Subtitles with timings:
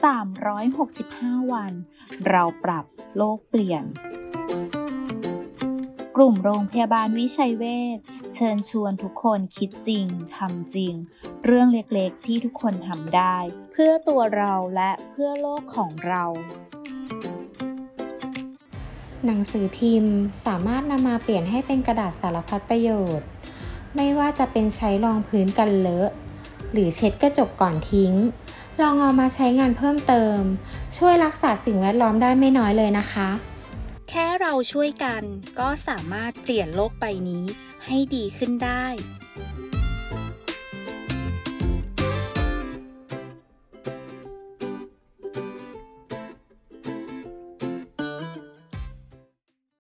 [0.00, 1.72] 365 วัน
[2.28, 2.84] เราปรับ
[3.16, 3.84] โลกเปลี่ยน
[6.16, 7.64] กลุ่มโรงพยาบาลวิชัยเว
[7.96, 7.98] ช
[8.34, 10.94] เชิญชวนทุกคนคิดจริงทำจริง
[11.44, 13.36] เรื่องเล็กๆที่ทุกคนทำได้
[13.72, 16.24] เพื่อตัวเราและเพื่อโลกของเรา
[19.24, 20.16] หนังสือพิมพ์
[20.46, 23.28] สามารถนำมาเปลี่ยนให้เป็นกระดาษสารพัดประโยชน์
[23.96, 26.08] ไม่ว่าจะเป็นใช้รองพื้นกันเลอะ
[26.72, 28.12] หรือเช็ดกระจกก่อนทิ้ง
[28.80, 30.40] ลองเอามาใช้งานเพิ่มเติม
[30.96, 33.28] ช่วยรักษาสิ่งแวดล้อมได้ไม่น้อยเลยนะคะ
[34.08, 35.22] แค่เราช่วยกัน
[35.58, 37.44] ก็สามารถเปลี่ยนโลกใบนี้
[37.86, 38.86] ให้ดีขึ้นได้